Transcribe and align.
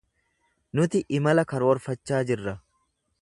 Nuti 0.79 1.01
imala 1.17 1.45
karoorfachaa 1.53 2.23
jirra. 2.33 2.57